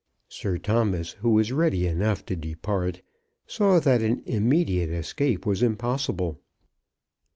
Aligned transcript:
Sir 0.29 0.57
Thomas, 0.57 1.11
who 1.11 1.29
was 1.29 1.51
ready 1.51 1.85
enough 1.85 2.25
to 2.25 2.35
depart, 2.35 3.03
saw 3.45 3.79
that 3.81 4.01
an 4.01 4.23
immediate 4.25 4.89
escape 4.89 5.45
was 5.45 5.61
impossible. 5.61 6.39